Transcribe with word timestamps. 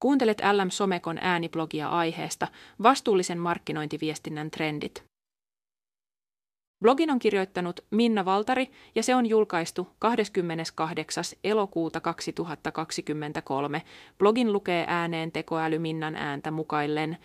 Kuuntelet 0.00 0.42
LM 0.52 0.70
Somekon 0.70 1.18
ääniblogia 1.18 1.88
aiheesta 1.88 2.48
Vastuullisen 2.82 3.38
markkinointiviestinnän 3.38 4.50
trendit. 4.50 5.04
Blogin 6.84 7.10
on 7.10 7.18
kirjoittanut 7.18 7.80
Minna 7.90 8.24
Valtari 8.24 8.70
ja 8.94 9.02
se 9.02 9.14
on 9.14 9.26
julkaistu 9.26 9.88
28. 9.98 11.24
elokuuta 11.44 12.00
2023. 12.00 13.82
Blogin 14.18 14.52
lukee 14.52 14.84
ääneen 14.88 15.32
tekoäly 15.32 15.78
Minnan 15.78 16.16
ääntä 16.16 16.50
mukaillen. 16.50 17.16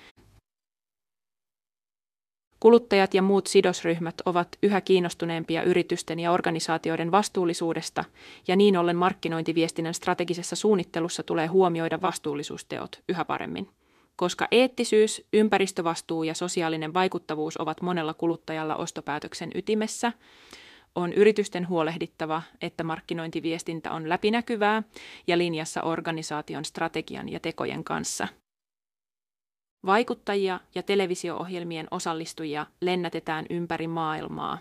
Kuluttajat 2.61 3.13
ja 3.13 3.21
muut 3.21 3.47
sidosryhmät 3.47 4.15
ovat 4.25 4.47
yhä 4.63 4.81
kiinnostuneempia 4.81 5.63
yritysten 5.63 6.19
ja 6.19 6.31
organisaatioiden 6.31 7.11
vastuullisuudesta, 7.11 8.03
ja 8.47 8.55
niin 8.55 8.77
ollen 8.77 8.95
markkinointiviestinnän 8.95 9.93
strategisessa 9.93 10.55
suunnittelussa 10.55 11.23
tulee 11.23 11.47
huomioida 11.47 12.01
vastuullisuusteot 12.01 13.01
yhä 13.09 13.25
paremmin. 13.25 13.69
Koska 14.15 14.47
eettisyys, 14.51 15.27
ympäristövastuu 15.33 16.23
ja 16.23 16.33
sosiaalinen 16.33 16.93
vaikuttavuus 16.93 17.57
ovat 17.57 17.81
monella 17.81 18.13
kuluttajalla 18.13 18.75
ostopäätöksen 18.75 19.51
ytimessä, 19.55 20.11
on 20.95 21.13
yritysten 21.13 21.69
huolehdittava, 21.69 22.41
että 22.61 22.83
markkinointiviestintä 22.83 23.91
on 23.91 24.09
läpinäkyvää 24.09 24.83
ja 25.27 25.37
linjassa 25.37 25.81
organisaation 25.81 26.65
strategian 26.65 27.29
ja 27.29 27.39
tekojen 27.39 27.83
kanssa– 27.83 28.27
Vaikuttajia 29.85 30.59
ja 30.75 30.83
televisio-ohjelmien 30.83 31.87
osallistujia 31.91 32.65
lennätetään 32.81 33.45
ympäri 33.49 33.87
maailmaa. 33.87 34.57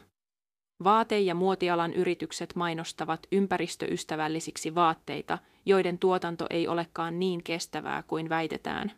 Vaate- 0.85 1.21
ja 1.21 1.35
muotialan 1.35 1.93
yritykset 1.93 2.57
mainostavat 2.57 3.27
ympäristöystävällisiksi 3.33 4.75
vaatteita, 4.75 5.39
joiden 5.67 5.99
tuotanto 5.99 6.47
ei 6.51 6.69
olekaan 6.69 7.19
niin 7.19 7.43
kestävää 7.43 8.03
kuin 8.03 8.29
väitetään. 8.29 8.93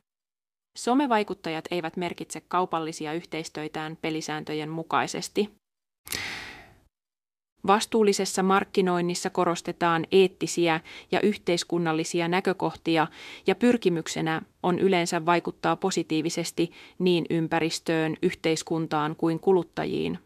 Somevaikuttajat 0.79 1.65
eivät 1.71 1.97
merkitse 1.97 2.41
kaupallisia 2.49 3.13
yhteistöitään 3.13 3.97
pelisääntöjen 3.97 4.71
mukaisesti. 4.71 5.62
Vastuullisessa 7.67 8.43
markkinoinnissa 8.43 9.31
korostetaan 9.31 10.07
eettisiä 10.13 10.81
ja 11.13 11.21
yhteiskunnallisia 11.21 12.29
näkökohtia 12.29 13.07
ja 13.47 13.55
pyrkimyksenä 13.55 14.43
on 14.63 14.79
yleensä 14.79 15.27
vaikuttaa 15.27 15.77
positiivisesti 15.77 16.73
niin 16.99 17.27
ympäristöön, 17.31 18.17
yhteiskuntaan 18.23 19.17
kuin 19.17 19.41
kuluttajiin. 19.41 20.19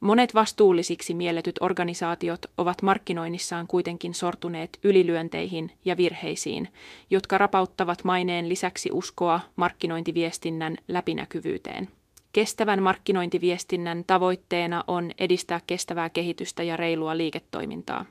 Monet 0.00 0.34
vastuullisiksi 0.34 1.14
mielletyt 1.14 1.56
organisaatiot 1.60 2.46
ovat 2.58 2.82
markkinoinnissaan 2.82 3.66
kuitenkin 3.66 4.14
sortuneet 4.14 4.78
ylilyönteihin 4.84 5.72
ja 5.84 5.96
virheisiin, 5.96 6.68
jotka 7.10 7.38
rapauttavat 7.38 8.04
maineen 8.04 8.48
lisäksi 8.48 8.90
uskoa 8.92 9.40
markkinointiviestinnän 9.56 10.76
läpinäkyvyyteen. 10.88 11.88
Kestävän 12.32 12.82
markkinointiviestinnän 12.82 14.04
tavoitteena 14.06 14.84
on 14.86 15.10
edistää 15.18 15.60
kestävää 15.66 16.10
kehitystä 16.10 16.62
ja 16.62 16.76
reilua 16.76 17.16
liiketoimintaa. 17.16 18.04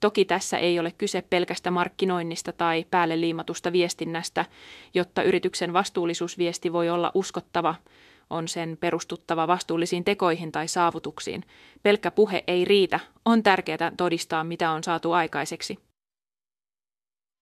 Toki 0.00 0.24
tässä 0.24 0.58
ei 0.58 0.78
ole 0.78 0.92
kyse 0.98 1.22
pelkästä 1.22 1.70
markkinoinnista 1.70 2.52
tai 2.52 2.86
päälle 2.90 3.20
liimatusta 3.20 3.72
viestinnästä, 3.72 4.44
jotta 4.94 5.22
yrityksen 5.22 5.72
vastuullisuusviesti 5.72 6.72
voi 6.72 6.90
olla 6.90 7.12
uskottava, 7.14 7.74
on 8.30 8.48
sen 8.48 8.76
perustuttava 8.80 9.46
vastuullisiin 9.46 10.04
tekoihin 10.04 10.52
tai 10.52 10.68
saavutuksiin. 10.68 11.44
Pelkkä 11.82 12.10
puhe 12.10 12.44
ei 12.46 12.64
riitä, 12.64 13.00
on 13.24 13.42
tärkeää 13.42 13.92
todistaa, 13.96 14.44
mitä 14.44 14.70
on 14.70 14.84
saatu 14.84 15.12
aikaiseksi. 15.12 15.87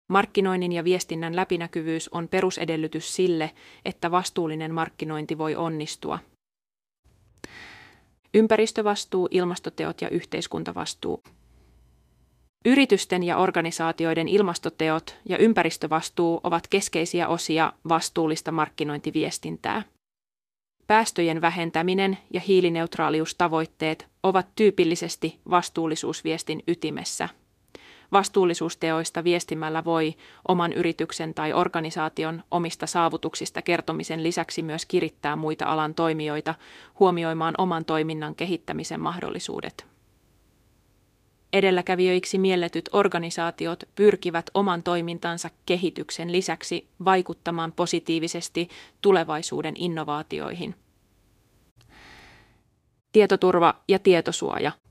Markkinoinnin 0.08 0.72
ja 0.72 0.84
viestinnän 0.84 1.36
läpinäkyvyys 1.36 2.08
on 2.08 2.28
perusedellytys 2.28 3.16
sille, 3.16 3.50
että 3.84 4.10
vastuullinen 4.10 4.74
markkinointi 4.74 5.38
voi 5.38 5.56
onnistua. 5.56 6.18
Ympäristövastuu, 8.34 9.28
ilmastoteot 9.30 10.00
ja 10.00 10.08
yhteiskuntavastuu. 10.08 11.22
Yritysten 12.64 13.22
ja 13.22 13.36
organisaatioiden 13.36 14.28
ilmastoteot 14.28 15.16
ja 15.28 15.38
ympäristövastuu 15.38 16.40
ovat 16.44 16.66
keskeisiä 16.66 17.28
osia 17.28 17.72
vastuullista 17.88 18.52
markkinointiviestintää. 18.52 19.82
Päästöjen 20.86 21.40
vähentäminen 21.40 22.18
ja 22.32 22.40
hiilineutraaliustavoitteet 22.40 24.06
ovat 24.22 24.46
tyypillisesti 24.56 25.40
vastuullisuusviestin 25.50 26.62
ytimessä– 26.66 27.28
Vastuullisuusteoista 28.12 29.24
viestimällä 29.24 29.84
voi 29.84 30.14
oman 30.48 30.72
yrityksen 30.72 31.34
tai 31.34 31.52
organisaation 31.52 32.42
omista 32.50 32.86
saavutuksista 32.86 33.62
kertomisen 33.62 34.22
lisäksi 34.22 34.62
myös 34.62 34.86
kirittää 34.86 35.36
muita 35.36 35.64
alan 35.64 35.94
toimijoita 35.94 36.54
huomioimaan 37.00 37.54
oman 37.58 37.84
toiminnan 37.84 38.34
kehittämisen 38.34 39.00
mahdollisuudet. 39.00 39.86
Edelläkävijöiksi 41.52 42.38
mielletyt 42.38 42.88
organisaatiot 42.92 43.84
pyrkivät 43.94 44.50
oman 44.54 44.82
toimintansa 44.82 45.50
kehityksen 45.66 46.32
lisäksi 46.32 46.88
vaikuttamaan 47.04 47.72
positiivisesti 47.72 48.68
tulevaisuuden 49.00 49.74
innovaatioihin. 49.78 50.74
Tietoturva 53.12 53.74
ja 53.88 53.98
tietosuoja– 53.98 54.72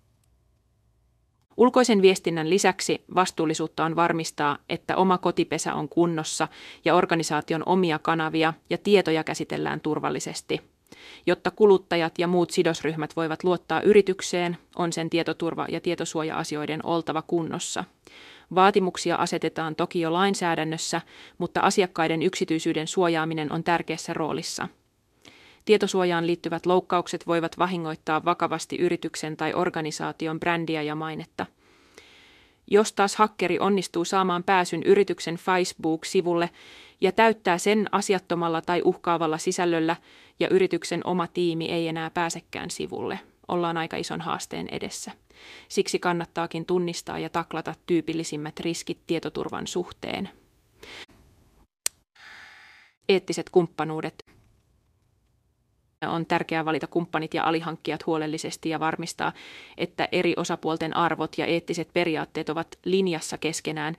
Ulkoisen 1.57 2.01
viestinnän 2.01 2.49
lisäksi 2.49 3.03
vastuullisuutta 3.15 3.85
on 3.85 3.95
varmistaa, 3.95 4.57
että 4.69 4.95
oma 4.95 5.17
kotipesä 5.17 5.73
on 5.73 5.89
kunnossa 5.89 6.47
ja 6.85 6.95
organisaation 6.95 7.63
omia 7.65 7.99
kanavia 7.99 8.53
ja 8.69 8.77
tietoja 8.77 9.23
käsitellään 9.23 9.79
turvallisesti. 9.79 10.61
Jotta 11.25 11.51
kuluttajat 11.51 12.19
ja 12.19 12.27
muut 12.27 12.51
sidosryhmät 12.51 13.15
voivat 13.15 13.43
luottaa 13.43 13.81
yritykseen, 13.81 14.57
on 14.75 14.93
sen 14.93 15.09
tietoturva- 15.09 15.67
ja 15.69 15.81
tietosuoja-asioiden 15.81 16.85
oltava 16.85 17.21
kunnossa. 17.21 17.83
Vaatimuksia 18.55 19.15
asetetaan 19.15 19.75
toki 19.75 20.01
jo 20.01 20.13
lainsäädännössä, 20.13 21.01
mutta 21.37 21.59
asiakkaiden 21.59 22.21
yksityisyyden 22.21 22.87
suojaaminen 22.87 23.51
on 23.51 23.63
tärkeässä 23.63 24.13
roolissa– 24.13 24.67
Tietosuojaan 25.65 26.27
liittyvät 26.27 26.65
loukkaukset 26.65 27.27
voivat 27.27 27.59
vahingoittaa 27.59 28.25
vakavasti 28.25 28.75
yrityksen 28.75 29.37
tai 29.37 29.53
organisaation 29.53 30.39
brändiä 30.39 30.81
ja 30.81 30.95
mainetta. 30.95 31.45
Jos 32.71 32.93
taas 32.93 33.15
hakkeri 33.15 33.59
onnistuu 33.59 34.05
saamaan 34.05 34.43
pääsyn 34.43 34.83
yrityksen 34.83 35.35
Facebook-sivulle 35.35 36.49
ja 37.01 37.11
täyttää 37.11 37.57
sen 37.57 37.89
asiattomalla 37.91 38.61
tai 38.61 38.81
uhkaavalla 38.85 39.37
sisällöllä 39.37 39.95
ja 40.39 40.49
yrityksen 40.49 41.01
oma 41.03 41.27
tiimi 41.27 41.65
ei 41.65 41.87
enää 41.87 42.09
pääsekään 42.09 42.69
sivulle, 42.69 43.19
ollaan 43.47 43.77
aika 43.77 43.97
ison 43.97 44.21
haasteen 44.21 44.67
edessä. 44.71 45.11
Siksi 45.69 45.99
kannattaakin 45.99 46.65
tunnistaa 46.65 47.19
ja 47.19 47.29
taklata 47.29 47.75
tyypillisimmät 47.85 48.59
riskit 48.59 48.99
tietoturvan 49.07 49.67
suhteen. 49.67 50.29
Eettiset 53.09 53.49
kumppanuudet– 53.49 54.15
on 56.09 56.25
tärkeää 56.25 56.65
valita 56.65 56.87
kumppanit 56.87 57.33
ja 57.33 57.43
alihankkijat 57.43 58.05
huolellisesti 58.05 58.69
ja 58.69 58.79
varmistaa, 58.79 59.31
että 59.77 60.07
eri 60.11 60.33
osapuolten 60.37 60.97
arvot 60.97 61.37
ja 61.37 61.45
eettiset 61.45 61.89
periaatteet 61.93 62.49
ovat 62.49 62.67
linjassa 62.85 63.37
keskenään 63.37 63.95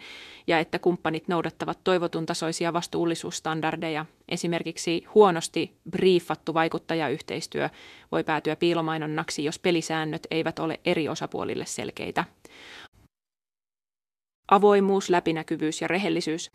ja 0.46 0.58
että 0.58 0.78
kumppanit 0.78 1.28
noudattavat 1.28 1.78
toivotun 1.84 2.26
tasoisia 2.26 2.72
vastuullisuusstandardeja. 2.72 4.06
Esimerkiksi 4.28 5.04
huonosti 5.14 5.76
briefattu 5.90 6.54
vaikuttajayhteistyö 6.54 7.68
voi 8.12 8.24
päätyä 8.24 8.56
piilomainonnaksi, 8.56 9.44
jos 9.44 9.58
pelisäännöt 9.58 10.26
eivät 10.30 10.58
ole 10.58 10.80
eri 10.84 11.08
osapuolille 11.08 11.66
selkeitä. 11.66 12.24
Avoimuus, 14.50 15.10
läpinäkyvyys 15.10 15.80
ja 15.80 15.88
rehellisyys 15.88 16.50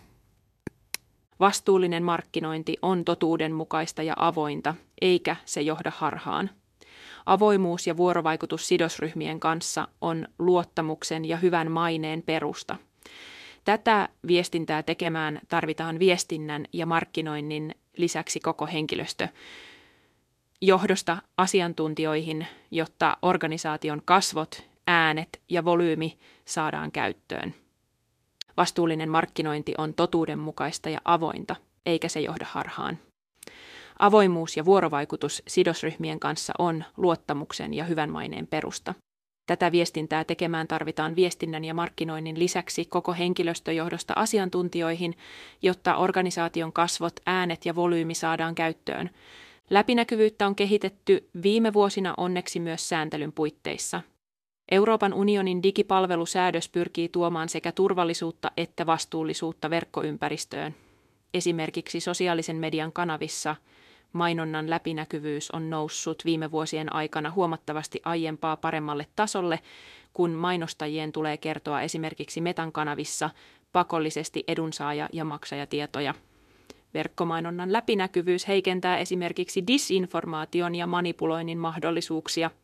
Vastuullinen 1.40 2.04
markkinointi 2.04 2.78
on 2.82 3.06
totuudenmukaista 3.06 4.04
ja 4.04 4.14
avointa, 4.18 4.76
eikä 5.02 5.36
se 5.46 5.62
johda 5.62 5.92
harhaan. 5.96 6.50
Avoimuus 7.26 7.88
ja 7.88 7.98
vuorovaikutus 7.98 8.68
sidosryhmien 8.68 9.40
kanssa 9.40 9.88
on 10.02 10.28
luottamuksen 10.40 11.26
ja 11.26 11.38
hyvän 11.38 11.72
maineen 11.72 12.22
perusta. 12.22 12.78
Tätä 13.66 14.10
viestintää 14.28 14.84
tekemään 14.84 15.40
tarvitaan 15.50 16.00
viestinnän 16.00 16.66
ja 16.74 16.86
markkinoinnin 16.86 17.76
lisäksi 17.98 18.40
koko 18.40 18.66
henkilöstö 18.66 19.28
johdosta 20.62 21.18
asiantuntijoihin, 21.38 22.48
jotta 22.72 23.18
organisaation 23.22 24.02
kasvot, 24.06 24.64
äänet 24.88 25.42
ja 25.50 25.66
volyymi 25.66 26.18
saadaan 26.46 26.92
käyttöön. 26.92 27.56
Vastuullinen 28.58 29.10
markkinointi 29.10 29.74
on 29.78 29.94
totuudenmukaista 29.94 30.90
ja 30.90 31.00
avointa, 31.06 31.56
eikä 31.86 32.08
se 32.08 32.22
johda 32.22 32.46
harhaan. 32.50 32.98
Avoimuus 34.00 34.58
ja 34.58 34.66
vuorovaikutus 34.66 35.44
sidosryhmien 35.48 36.20
kanssa 36.20 36.54
on 36.60 36.84
luottamuksen 36.98 37.74
ja 37.74 37.84
hyvän 37.84 38.10
maineen 38.10 38.48
perusta. 38.48 38.94
Tätä 39.46 39.72
viestintää 39.72 40.24
tekemään 40.24 40.68
tarvitaan 40.68 41.16
viestinnän 41.16 41.66
ja 41.66 41.74
markkinoinnin 41.74 42.40
lisäksi 42.40 42.86
koko 42.86 43.14
henkilöstöjohdosta 43.14 44.14
asiantuntijoihin, 44.16 45.18
jotta 45.62 45.96
organisaation 45.96 46.74
kasvot, 46.74 47.14
äänet 47.26 47.66
ja 47.66 47.76
volyymi 47.76 48.16
saadaan 48.16 48.56
käyttöön. 48.56 49.10
Läpinäkyvyyttä 49.70 50.48
on 50.48 50.56
kehitetty 50.56 51.30
viime 51.44 51.74
vuosina 51.74 52.14
onneksi 52.18 52.60
myös 52.60 52.90
sääntelyn 52.90 53.32
puitteissa. 53.32 54.02
Euroopan 54.72 55.14
unionin 55.14 55.64
digipalvelusäädös 55.64 56.70
pyrkii 56.70 57.10
tuomaan 57.10 57.50
sekä 57.50 57.72
turvallisuutta 57.72 58.52
että 58.58 58.86
vastuullisuutta 58.86 59.70
verkkoympäristöön. 59.70 60.76
Esimerkiksi 61.34 62.00
sosiaalisen 62.00 62.56
median 62.56 62.92
kanavissa 62.92 63.56
mainonnan 64.14 64.70
läpinäkyvyys 64.70 65.52
on 65.52 65.70
noussut 65.70 66.26
viime 66.26 66.52
vuosien 66.52 66.96
aikana 66.96 67.32
huomattavasti 67.32 68.02
aiempaa 68.06 68.58
paremmalle 68.58 69.08
tasolle, 69.16 69.60
kun 70.14 70.32
mainostajien 70.32 71.12
tulee 71.12 71.38
kertoa 71.38 71.82
esimerkiksi 71.82 72.42
Metan 72.42 72.72
kanavissa 72.72 73.30
pakollisesti 73.72 74.44
edunsaaja- 74.48 75.10
ja 75.14 75.26
maksajatietoja. 75.26 76.14
Verkkomainonnan 76.94 77.74
läpinäkyvyys 77.74 78.48
heikentää 78.48 78.98
esimerkiksi 78.98 79.68
disinformaation 79.68 80.76
ja 80.76 80.88
manipuloinnin 80.88 81.58
mahdollisuuksia– 81.58 82.52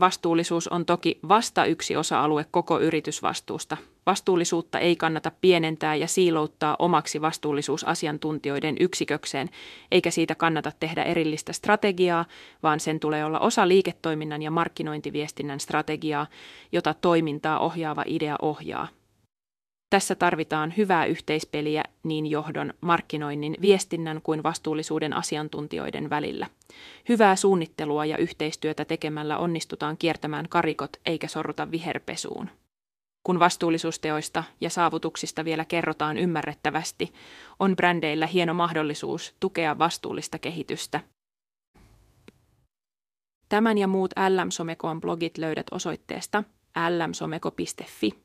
Vastuullisuus 0.00 0.68
on 0.68 0.86
toki 0.86 1.18
vasta 1.28 1.64
yksi 1.64 1.96
osa-alue 1.96 2.46
koko 2.50 2.80
yritysvastuusta. 2.80 3.76
Vastuullisuutta 4.06 4.78
ei 4.78 4.96
kannata 4.96 5.32
pienentää 5.40 5.94
ja 5.94 6.06
siilouttaa 6.06 6.76
omaksi 6.78 7.20
vastuullisuusasiantuntijoiden 7.20 8.76
yksikökseen, 8.80 9.48
eikä 9.90 10.10
siitä 10.10 10.34
kannata 10.34 10.72
tehdä 10.80 11.02
erillistä 11.02 11.52
strategiaa, 11.52 12.24
vaan 12.62 12.80
sen 12.80 13.00
tulee 13.00 13.24
olla 13.24 13.38
osa 13.40 13.68
liiketoiminnan 13.68 14.42
ja 14.42 14.50
markkinointiviestinnän 14.50 15.60
strategiaa, 15.60 16.26
jota 16.72 16.94
toimintaa 16.94 17.58
ohjaava 17.58 18.04
idea 18.06 18.36
ohjaa. 18.42 18.88
Tässä 19.92 20.14
tarvitaan 20.14 20.74
hyvää 20.76 21.04
yhteispeliä 21.04 21.82
niin 22.02 22.26
johdon, 22.26 22.74
markkinoinnin, 22.80 23.56
viestinnän 23.60 24.22
kuin 24.22 24.42
vastuullisuuden 24.42 25.12
asiantuntijoiden 25.12 26.10
välillä. 26.10 26.46
Hyvää 27.08 27.36
suunnittelua 27.36 28.04
ja 28.04 28.16
yhteistyötä 28.16 28.84
tekemällä 28.84 29.38
onnistutaan 29.38 29.96
kiertämään 29.96 30.48
karikot 30.48 30.90
eikä 31.06 31.28
sorruta 31.28 31.70
viherpesuun. 31.70 32.50
Kun 33.22 33.38
vastuullisuusteoista 33.38 34.44
ja 34.60 34.70
saavutuksista 34.70 35.44
vielä 35.44 35.64
kerrotaan 35.64 36.18
ymmärrettävästi, 36.18 37.12
on 37.58 37.76
brändeillä 37.76 38.26
hieno 38.26 38.54
mahdollisuus 38.54 39.34
tukea 39.40 39.78
vastuullista 39.78 40.38
kehitystä. 40.38 41.00
Tämän 43.48 43.78
ja 43.78 43.88
muut 43.88 44.10
LM 44.28 44.50
Somekoon 44.50 45.00
blogit 45.00 45.38
löydät 45.38 45.66
osoitteesta 45.70 46.44
lmsomeko.fi. 46.88 48.22